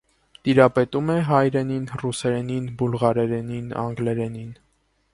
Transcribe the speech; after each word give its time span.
Տիրապետում 0.45 1.11
է 1.15 1.17
հայերենին, 1.27 1.85
ռուսերենին, 2.05 2.67
բուլղարերենին, 2.81 3.73
անգլերենին։ 3.87 4.53